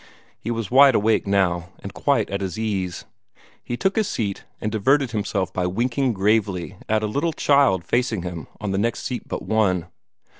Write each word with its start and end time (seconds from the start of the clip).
He 0.39 0.49
was 0.49 0.71
wide 0.71 0.95
awake 0.95 1.27
now, 1.27 1.69
and 1.77 1.93
quite 1.93 2.27
at 2.31 2.41
his 2.41 2.57
ease. 2.57 3.05
He 3.63 3.77
took 3.77 3.95
his 3.97 4.07
seat, 4.07 4.45
and 4.59 4.71
diverted 4.71 5.11
himself 5.11 5.53
by 5.53 5.67
winking 5.67 6.13
gravely 6.13 6.75
at 6.89 7.03
a 7.03 7.05
little 7.05 7.33
child 7.33 7.83
facing 7.83 8.23
him 8.23 8.47
on 8.59 8.71
the 8.71 8.79
next 8.79 9.03
seat 9.03 9.27
but 9.27 9.43
one. 9.43 9.85